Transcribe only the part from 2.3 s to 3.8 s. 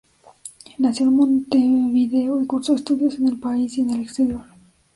y cursó estudios en el país